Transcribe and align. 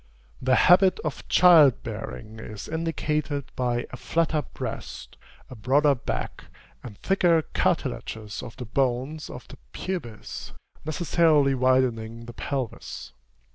The 0.41 0.55
habit 0.55 0.99
of 1.01 1.27
child 1.27 1.83
bearing 1.83 2.39
is 2.39 2.67
indicated 2.67 3.45
by 3.55 3.85
a 3.91 3.97
flatter 3.97 4.41
breast, 4.41 5.15
a 5.47 5.53
broader 5.53 5.93
back, 5.93 6.45
and 6.81 6.97
thicker 6.97 7.43
cartilages 7.53 8.41
of 8.41 8.57
the 8.57 8.65
bones 8.65 9.29
of 9.29 9.47
the 9.47 9.57
pubis, 9.73 10.53
necessarily 10.83 11.53
widening 11.53 12.25
the 12.25 12.33
pelvis. 12.33 13.13